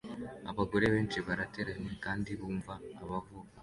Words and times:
Abagore 0.51 0.85
benshi 0.93 1.17
barateranye 1.27 1.91
kandi 2.03 2.29
bumva 2.39 2.73
abavuga 3.03 3.47